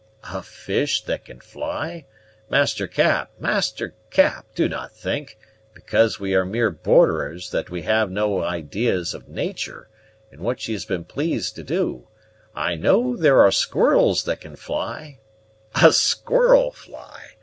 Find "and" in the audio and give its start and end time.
10.31-10.41